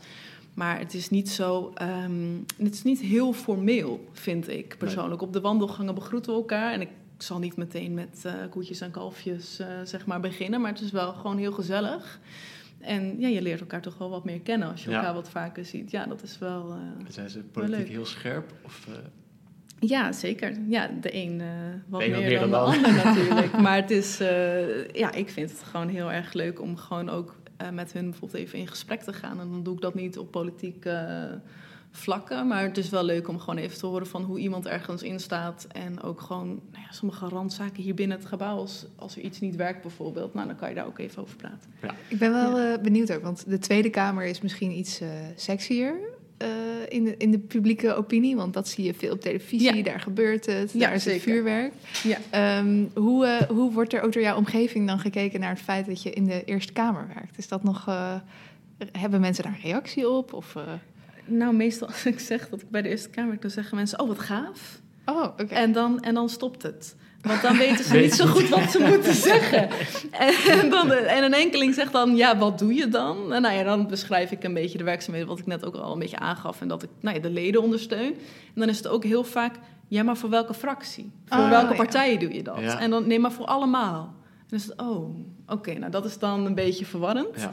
[0.57, 5.21] Maar het is niet zo, ehm, het is niet heel formeel, vind ik persoonlijk.
[5.21, 6.73] Op de wandelgangen begroeten we elkaar.
[6.73, 10.61] En ik zal niet meteen met eh, koetjes en kalfjes eh, zeg maar beginnen.
[10.61, 12.19] Maar het is wel gewoon heel gezellig.
[12.79, 14.95] En ja, je leert elkaar toch wel wat meer kennen als je Ja.
[14.97, 15.91] elkaar wat vaker ziet.
[15.91, 16.71] Ja, dat is wel...
[16.71, 18.53] eh, zijn ze politiek heel scherp?
[18.65, 18.87] Of,
[19.79, 20.57] ja, zeker.
[20.67, 21.47] Ja, de een eh,
[21.87, 23.57] wat De meer, dan, de de ander natuurlijk.
[23.61, 24.17] Maar het is,
[24.93, 28.41] ja, ik vind het gewoon heel erg leuk om gewoon ook eh, met hun bijvoorbeeld
[28.41, 29.39] even in gesprek te gaan.
[29.39, 31.39] En dan doe ik dat niet op politieke
[31.91, 32.47] vlakken.
[32.47, 35.19] Maar het is wel leuk om gewoon even te horen van hoe iemand ergens in
[35.19, 35.67] staat.
[35.71, 38.57] En ook gewoon nou ja, sommige randzaken hier binnen het gebouw.
[38.57, 41.35] Als, als er iets niet werkt bijvoorbeeld, nou, dan kan je daar ook even over
[41.35, 41.71] praten.
[42.07, 46.15] Ik ben wel eh, benieuwd ook, want de Tweede Kamer is misschien iets eh sexier.
[46.37, 46.47] Eh,
[46.87, 48.35] in, de, in de publieke opinie?
[48.35, 49.83] Want dat zie je veel op televisie, Ja.
[49.83, 51.73] daar gebeurt het, Ja, daar is het vuurwerk.
[52.03, 52.17] Ja.
[52.29, 55.85] Ehm, hoe, eh, hoe wordt er ook door jouw omgeving dan gekeken naar het feit
[55.85, 57.37] dat je in de Eerste Kamer werkt?
[57.37, 58.15] Is dat nog, eh,
[58.91, 60.33] hebben mensen daar een reactie op?
[60.33, 60.55] Of,
[61.25, 63.99] Nou, meestal als ik zeg dat ik bij de Eerste Kamer werk, dan zeggen mensen,
[63.99, 64.79] oh wat gaaf.
[65.05, 65.43] Oh, oké.
[65.43, 66.95] En, dan, en dan stopt het.
[67.27, 69.69] Want dan weten ze niet zo goed wat ze moeten zeggen.
[70.11, 73.33] En, dan, en een enkeling zegt dan, ja, wat doe je dan?
[73.33, 75.29] En nou ja, dan beschrijf ik een beetje de werkzaamheden...
[75.29, 76.61] wat ik net ook al een beetje aangaf...
[76.61, 78.13] en dat ik nou ja, de leden ondersteun.
[78.13, 79.55] En dan is het ook heel vaak,
[79.87, 81.11] ja, maar voor welke fractie?
[81.25, 81.75] Voor Oh, welke ja.
[81.75, 82.59] partijen doe je dat?
[82.59, 82.79] Ja.
[82.79, 84.15] En dan, nee, maar voor allemaal.
[84.37, 85.15] En dan is het, oh,
[85.47, 87.35] oké, nou dat is dan een beetje verwarrend.
[87.35, 87.51] Ja.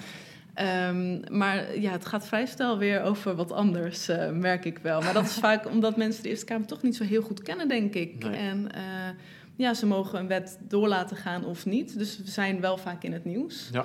[0.54, 5.00] Ehm, maar ja, het gaat vrij snel weer over wat anders, eh, merk ik wel.
[5.00, 7.68] Maar dat is vaak omdat mensen de Eerste Kamer toch niet zo heel goed kennen,
[7.68, 8.24] denk ik.
[8.24, 8.36] Nee.
[8.36, 8.82] En eh,
[9.56, 11.98] ja, ze mogen een wet door laten gaan of niet.
[11.98, 13.68] Dus we zijn wel vaak in het nieuws.
[13.72, 13.84] Ja.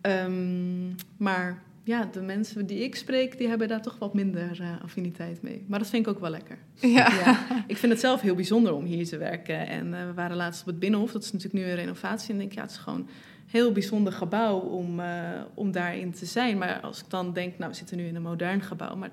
[0.00, 4.82] Ehm, maar ja, de mensen die ik spreek, die hebben daar toch wat minder eh,
[4.82, 5.64] affiniteit mee.
[5.68, 6.58] Maar dat vind ik ook wel lekker.
[6.74, 7.12] ja.
[7.24, 9.68] Ja, ik vind het zelf heel bijzonder om hier te werken.
[9.68, 12.28] En eh, we waren laatst op het Binnenhof, dat is natuurlijk nu een renovatie.
[12.28, 13.08] En ik denk, ja, het is gewoon een
[13.46, 16.58] heel bijzonder gebouw om, eh, om daarin te zijn.
[16.58, 18.96] Maar als ik dan denk, nou, we zitten nu in een modern gebouw.
[18.96, 19.10] Maar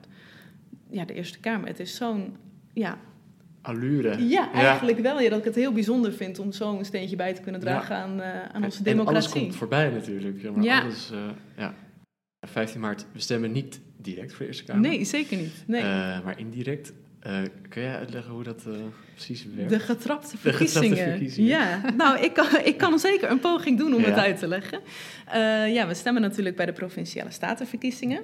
[0.90, 2.36] ja, de Eerste Kamer, het is zo'n...
[2.74, 2.98] Ja,
[3.62, 4.28] Allure.
[4.28, 5.20] ja, eigenlijk wel.
[5.22, 7.96] Ja, dat ik het heel bijzonder vind om zo een steentje bij te kunnen dragen
[7.96, 9.20] aan, eh, aan onze En democratie.
[9.30, 10.42] alles komt voorbij natuurlijk.
[10.42, 10.82] Ja, maar Ja.
[10.82, 11.18] alles, eh,
[11.58, 11.74] ja.
[12.48, 14.90] 15 maart, we stemmen niet direct voor de Eerste Kamer.
[14.90, 15.64] Nee, zeker niet.
[15.68, 15.82] Nee.
[15.82, 15.88] Eh,
[16.24, 16.94] maar indirect.
[17.70, 18.64] Kun jij uitleggen hoe dat
[19.14, 19.70] precies werkt?
[19.72, 20.98] De getrapte De getrapte verkiezingen.
[21.10, 21.50] verkiezingen.
[21.50, 24.80] Ja, nou, ik kan, ik kan zeker een poging doen om het uit te leggen.
[25.74, 28.22] Ja, we stemmen natuurlijk bij de provinciale statenverkiezingen.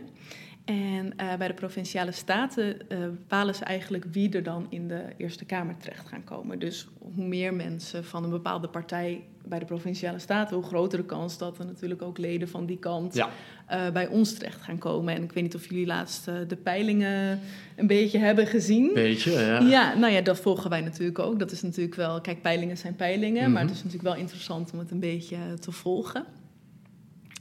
[0.68, 5.02] En eh, bij de provinciale staten eh, bepalen ze eigenlijk wie er dan in de
[5.18, 6.60] Eerste Kamer terecht gaan komen.
[6.60, 11.38] Dus hoe meer mensen van een bepaalde partij bij de provinciale staten, hoe grotere kans
[11.38, 13.30] dat er natuurlijk ook leden van die kant Ja.
[13.68, 15.16] eh, bij ons terecht gaan komen.
[15.16, 17.40] En ik weet niet of jullie laatst de peilingen
[17.76, 18.92] een beetje hebben gezien.
[18.94, 19.60] Beetje, ja.
[19.60, 21.40] Ja, nou ja, dat volgen wij natuurlijk ook.
[21.40, 23.68] Dat is natuurlijk wel, kijk, peilingen zijn peilingen, maar Mhm.
[23.72, 26.26] het is natuurlijk wel interessant om het een beetje te volgen.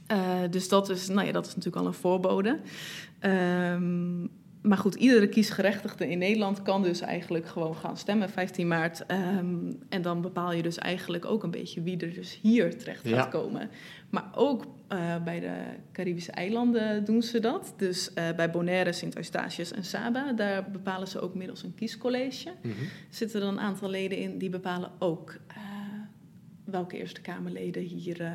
[0.07, 2.59] Eh, dus dat is, nou ja, dat is natuurlijk al een voorbode.
[3.19, 4.19] Ehm,
[4.61, 9.05] maar goed, iedere kiesgerechtigde in Nederland kan dus eigenlijk gewoon gaan stemmen 15 maart.
[9.05, 13.01] Ehm, en dan bepaal je dus eigenlijk ook een beetje wie er dus hier terecht
[13.01, 13.25] gaat Ja.
[13.25, 13.69] komen.
[14.09, 15.53] Maar ook eh, bij de
[15.91, 17.73] Caribische eilanden doen ze dat.
[17.77, 22.51] Dus eh, bij Bonaire, Sint-Eustatius en Saba, daar bepalen ze ook middels een kiescollege.
[22.61, 22.73] Mhm.
[23.09, 25.37] Zitten er een aantal leden in die bepalen ook
[26.63, 28.31] welke Eerste Kamerleden hier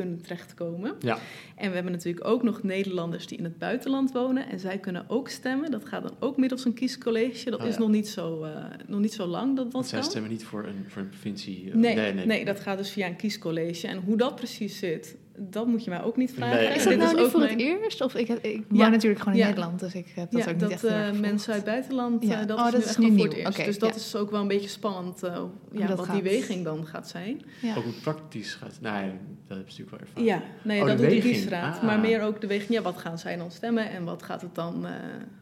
[0.00, 0.94] kunnen terechtkomen.
[1.00, 1.18] Ja.
[1.56, 4.48] En we hebben natuurlijk ook nog Nederlanders die in het buitenland wonen.
[4.48, 5.70] En zij kunnen ook stemmen.
[5.70, 7.50] Dat gaat dan ook middels een kiescollege.
[7.50, 7.80] Dat Oh, is ja.
[7.80, 10.10] nog, niet zo, eh, nog niet zo lang dat Want dat zij kan.
[10.10, 11.68] stemmen niet voor een, voor een provincie.
[11.70, 13.86] eh, Nee, nee, dat gaat dus via een kiescollege.
[13.88, 16.56] En hoe dat precies zit, dat moet je mij ook niet vragen.
[16.56, 16.66] Nee.
[16.66, 18.00] En Is Dit dat nou voor mijn- het eerst?
[18.00, 18.62] Of ik, heb- ik Ja.
[18.68, 19.46] woon natuurlijk gewoon in Ja.
[19.46, 21.20] Nederland, dus ik heb dat ja, ook niet dat echt eh, gevolgd.
[21.20, 22.40] mensen uit het buitenland, Ja.
[22.40, 23.44] eh, dat Oh, is dat nu is echt nu wel voor nieuw.
[23.44, 23.64] het eerst.
[23.64, 23.94] Dus dat ja.
[23.96, 26.14] is ook wel een beetje spannend, eh, ja, dat wat gaat.
[26.14, 27.42] die weging dan gaat zijn.
[27.60, 27.76] Ja.
[27.76, 28.78] Ook hoe praktisch gaat.
[28.80, 29.10] Nou, ja,
[29.46, 30.24] dat heb je natuurlijk wel ervaren.
[30.24, 31.34] Ja, nee, Oh, dat de doet de weging.
[31.42, 31.76] kiesraad.
[31.76, 31.82] Ah.
[31.82, 34.54] Maar meer ook de weging, ja, wat gaan zij dan stemmen en wat gaat het
[34.54, 34.92] dan, eh,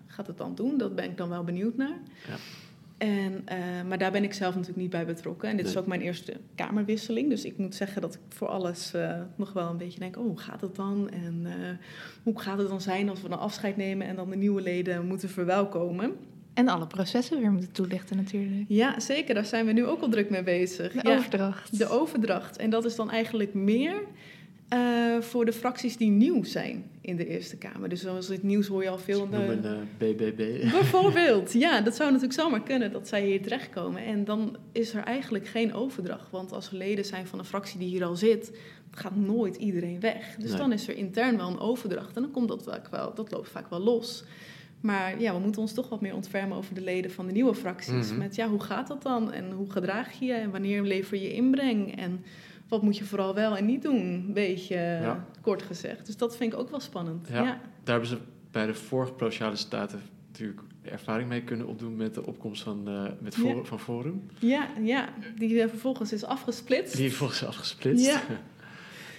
[0.06, 0.78] gaat het dan doen?
[0.78, 1.96] Dat ben ik dan wel benieuwd naar.
[2.98, 3.58] En, eh,
[3.88, 5.48] maar daar ben ik zelf natuurlijk niet bij betrokken.
[5.48, 7.28] En dit is ook mijn eerste kamerwisseling.
[7.28, 10.16] Dus ik moet zeggen dat ik voor alles eh, nog wel een beetje denk...
[10.16, 11.10] oh, hoe gaat het dan?
[11.10, 11.52] En eh,
[12.22, 14.06] hoe gaat het dan zijn als we dan afscheid nemen...
[14.06, 16.12] en dan de nieuwe leden moeten verwelkomen?
[16.54, 18.64] En alle processen weer moeten toelichten natuurlijk.
[18.68, 19.34] Ja, zeker.
[19.34, 20.92] Daar zijn we nu ook al druk mee bezig.
[20.92, 21.16] De ja.
[21.16, 21.78] overdracht.
[21.78, 22.56] De overdracht.
[22.56, 24.02] En dat is dan eigenlijk meer
[24.68, 27.88] eh, voor de fracties die nieuw zijn in de Eerste Kamer.
[27.88, 29.28] Dus zoals het nieuws hoor je al veel...
[29.30, 30.70] Dus in ik de- noem een eh, BBB.
[30.70, 34.04] Bijvoorbeeld, ja, dat zou natuurlijk zomaar kunnen dat zij hier terechtkomen.
[34.04, 36.30] En dan is er eigenlijk geen overdracht.
[36.30, 38.58] Want als er leden zijn van een fractie die hier al zit,
[38.90, 40.36] gaat nooit iedereen weg.
[40.38, 40.58] Dus Nee.
[40.58, 42.16] dan is er intern wel een overdracht.
[42.16, 44.24] En dan komt dat vaak wel, dat loopt vaak wel los.
[44.80, 47.54] Maar ja, we moeten ons toch wat meer ontfermen over de leden van de nieuwe
[47.54, 48.08] fracties.
[48.10, 48.18] Mhm.
[48.18, 49.32] Met ja, hoe gaat dat dan?
[49.32, 50.32] En hoe gedraag je je?
[50.32, 51.96] En wanneer lever je inbreng?
[51.96, 52.24] En
[52.68, 53.96] wat moet je vooral wel en niet doen?
[54.00, 55.24] Een beetje Ja.
[55.40, 56.06] kort gezegd.
[56.06, 57.28] Dus dat vind ik ook wel spannend.
[57.28, 57.34] Ja.
[57.42, 57.60] ja.
[57.84, 58.18] Daar hebben ze
[58.50, 63.02] bij de vorige Provinciale Staten natuurlijk ervaring mee kunnen opdoen met de opkomst van, eh,
[63.20, 63.40] met Ja.
[63.42, 64.26] Forum, van Forum.
[64.38, 66.96] Ja, ja, die eh, vervolgens is afgesplitst.
[66.96, 68.06] Die volgens afgesplitst.
[68.06, 68.20] Ja.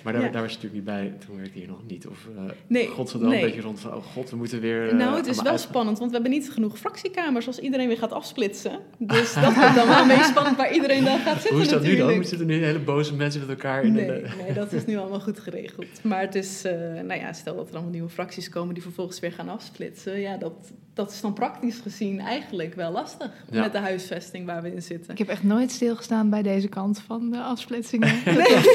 [0.04, 0.30] maar daar, Ja.
[0.30, 1.14] daar was je natuurlijk niet bij.
[1.28, 2.08] Toen werkte je nog niet.
[2.08, 4.90] Of eh Nee, een beetje rond van, oh god, we moeten weer...
[4.90, 7.88] eh, nou, het is wel uit- spannend, want we hebben niet genoeg fractiekamers als iedereen
[7.88, 8.80] weer gaat afsplitsen.
[8.98, 11.82] Dus dat wordt dan wel beetje spannend waar iedereen dan gaat zitten Hoe is dat
[11.82, 11.98] nu dan?
[11.98, 12.28] natuurlijk.
[12.28, 14.28] Zitten nu hele boze mensen met elkaar in Nee, de...
[14.44, 16.04] nee, dat is nu allemaal goed geregeld.
[16.04, 19.20] Maar het is, eh, nou ja, stel dat er allemaal nieuwe fracties komen die vervolgens
[19.20, 20.20] weer gaan afsplitsen.
[20.20, 20.54] Ja, dat,
[20.94, 23.62] dat is dan praktisch gezien eigenlijk wel lastig Ja.
[23.62, 25.12] met de huisvesting waar we in zitten.
[25.12, 28.08] Ik heb echt nooit stilgestaan bij deze kant van de afsplitsingen.
[28.26, 28.66] Nee, het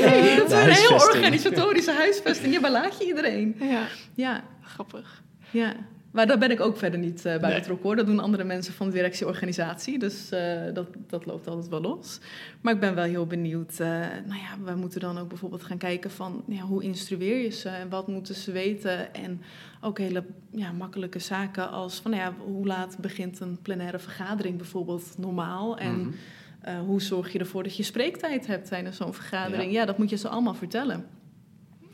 [0.52, 0.98] is heel.
[1.14, 2.54] Organisatorische huisvesting.
[2.54, 3.56] Ja, waar laat je iedereen?
[3.60, 5.22] ja, Ja, grappig.
[5.50, 5.74] ja.
[6.10, 7.58] Maar daar ben ik ook verder niet eh, bij Nee.
[7.58, 7.96] betrokken hoor.
[7.96, 9.98] Dat doen andere mensen van de directieorganisatie.
[9.98, 12.18] Dus eh, dat, dat loopt altijd wel los.
[12.60, 13.70] Maar ik ben wel heel benieuwd.
[13.80, 13.88] eh,
[14.26, 17.68] nou ja, we moeten dan ook bijvoorbeeld gaan kijken van ja, hoe instrueer je ze
[17.68, 19.14] en wat moeten ze weten.
[19.14, 19.40] En
[19.80, 24.56] ook hele ja, makkelijke zaken als van nou ja, hoe laat begint een plenaire vergadering
[24.56, 25.78] bijvoorbeeld normaal.
[25.78, 26.10] En Mhm.
[26.64, 29.72] Eh, hoe zorg je ervoor dat je spreektijd hebt tijdens zo'n vergadering.
[29.72, 29.78] Ja.
[29.80, 29.84] Ja.
[29.86, 31.06] dat moet je ze allemaal vertellen.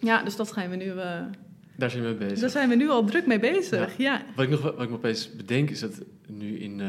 [0.01, 0.91] Ja, dus dat gaan we nu.
[0.91, 1.21] eh,
[1.77, 2.39] Daar zijn we mee bezig.
[2.41, 3.97] daar zijn we nu al druk mee bezig.
[3.97, 4.23] Ja.
[4.37, 6.81] Wat ik nog wat ik me opeens bedenk is dat nu in.
[6.81, 6.89] eh,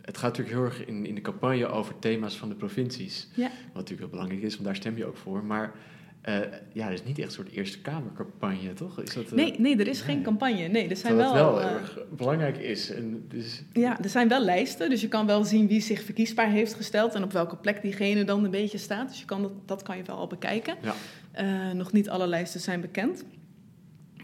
[0.00, 3.28] het gaat natuurlijk heel erg in, in de campagne over thema's van de provincies.
[3.34, 3.42] Ja.
[3.48, 5.44] Wat natuurlijk heel belangrijk is, want daar stem je ook voor.
[5.44, 5.72] Maar
[6.20, 6.34] eh,
[6.72, 9.00] ja, er is niet echt een soort Eerste Kamercampagne, toch?
[9.00, 10.24] Is dat, eh, Nee, nee, er is geen nee.
[10.24, 10.68] campagne.
[10.68, 12.90] Nee, er zijn Terwijl wel, het wel eh, erg belangrijk is.
[12.90, 16.50] En dus, ja, er zijn wel lijsten, dus je kan wel zien wie zich verkiesbaar
[16.50, 19.08] heeft gesteld en op welke plek diegene dan een beetje staat.
[19.08, 20.74] Dus je kan dat, dat kan je wel al bekijken.
[20.82, 21.72] Ja.
[21.72, 23.24] Nog niet alle lijsten zijn bekend.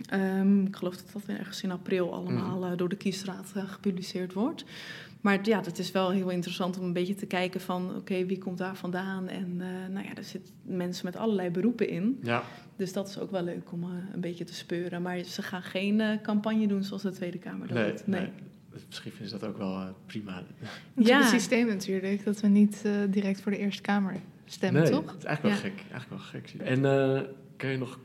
[0.09, 2.77] Ehm, ik geloof dat dat ergens in april allemaal Mhm.
[2.77, 4.65] door de kiesraad gepubliceerd wordt.
[5.27, 7.97] Maar ja, het is wel heel interessant om een beetje te kijken van...
[7.97, 9.29] oké, wie komt daar vandaan?
[9.29, 12.19] En eh, nou ja, er zitten mensen met allerlei beroepen in.
[12.23, 12.43] ja,
[12.77, 15.03] Dus dat is ook wel leuk om eh, een beetje te speuren.
[15.03, 18.07] Maar ze gaan geen eh, campagne doen zoals de Tweede Kamer dat nee, doet.
[18.07, 18.29] nee.
[18.89, 20.35] Misschien vinden ze dat ook wel prima.
[20.95, 21.19] Dat is Ja.
[21.19, 25.05] het systeem natuurlijk, dat we niet eh, direct voor de Eerste Kamer stemmen, nee, toch?
[25.07, 25.83] dat is eigenlijk wel gek.
[25.91, 26.55] Eigenlijk wel gek.
[26.61, 27.23] En eh,
[27.57, 27.99] kan je nog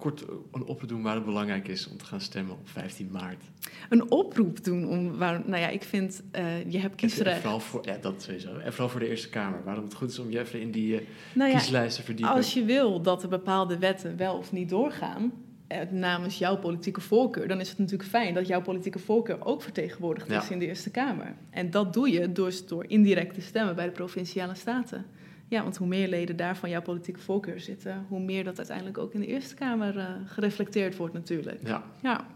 [0.00, 3.42] kort een oproep doen waar het belangrijk is om te gaan stemmen op 15 maart?
[3.88, 5.16] Een oproep doen om...
[5.18, 7.40] Waar, nou ja, ik vind, eh, je hebt En kiesrecht.
[7.40, 8.56] vooral voor, ja, dat sowieso.
[8.58, 9.64] En vooral voor de Eerste Kamer.
[9.64, 12.34] Waarom het goed is om je even in die eh, Nou ja, kieslijsten te verdiepen.
[12.34, 15.32] Als je wil dat er bepaalde wetten wel of niet doorgaan
[15.66, 19.62] eh, namens jouw politieke voorkeur, dan is het natuurlijk fijn dat jouw politieke voorkeur ook
[19.62, 20.42] vertegenwoordigd Ja.
[20.42, 21.34] is in de Eerste Kamer.
[21.50, 25.06] En dat doe je door, door indirect te stemmen bij de provinciale staten.
[25.50, 28.98] Ja, want hoe meer leden daar van jouw politieke voorkeur zitten, hoe meer dat uiteindelijk
[28.98, 31.58] ook in de Eerste Kamer eh, gereflecteerd wordt natuurlijk.
[31.64, 32.26] Ja, Ja,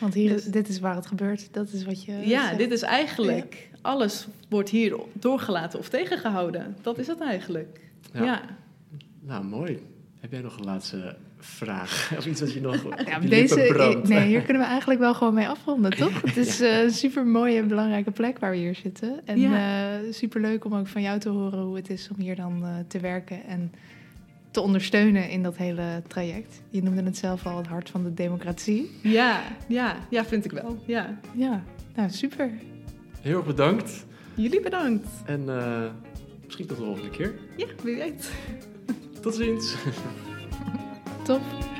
[0.00, 2.58] Want hier, Dus- dit is waar het gebeurt, dat is wat je ja zegt.
[2.58, 6.76] dit is eigenlijk, alles wordt hier doorgelaten of tegengehouden.
[6.82, 7.80] Dat is het eigenlijk.
[8.12, 8.24] Ja.
[8.24, 8.42] ja.
[9.20, 9.82] nou mooi.
[10.20, 12.10] Heb jij nog een laatste vraag?
[12.18, 15.14] Of iets wat je nog op Ja, je deze, nee, hier kunnen we eigenlijk wel
[15.14, 16.20] gewoon mee afronden, toch?
[16.22, 19.20] Het is eh, een super mooie en belangrijke plek waar we hier zitten.
[19.24, 19.98] En Ja.
[20.10, 22.68] super leuk om ook van jou te horen hoe het is om hier dan eh,
[22.88, 23.72] te werken en
[24.50, 26.62] te ondersteunen in dat hele traject.
[26.70, 28.90] Je noemde het zelf al het hart van de democratie.
[29.02, 30.82] Ja, ja, ja, vind ik wel.
[30.86, 31.18] Ja.
[31.34, 31.62] Ja,
[31.94, 32.50] nou super.
[33.20, 34.06] Heel erg bedankt.
[34.34, 35.06] Jullie bedankt.
[35.26, 35.82] En eh,
[36.44, 37.34] misschien tot de volgende keer.
[37.56, 38.30] Ja, wie weet.
[39.20, 39.74] Tot ziens.
[41.24, 41.71] Top.